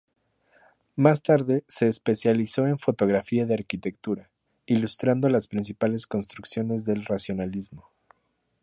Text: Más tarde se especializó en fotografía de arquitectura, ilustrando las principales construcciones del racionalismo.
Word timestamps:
Más 0.95 1.21
tarde 1.21 1.63
se 1.67 1.87
especializó 1.87 2.65
en 2.65 2.79
fotografía 2.79 3.45
de 3.45 3.53
arquitectura, 3.53 4.31
ilustrando 4.65 5.29
las 5.29 5.47
principales 5.47 6.07
construcciones 6.07 6.85
del 6.85 7.05
racionalismo. 7.05 7.87